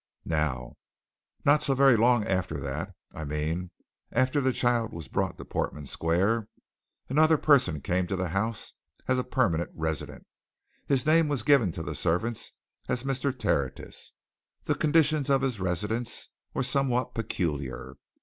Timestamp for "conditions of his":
14.73-15.59